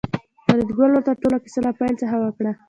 فریدګل 0.45 0.89
ورته 0.93 1.11
ټوله 1.21 1.37
کیسه 1.43 1.59
له 1.65 1.71
پیل 1.79 1.93
څخه 2.01 2.15
وکړه 2.19 2.51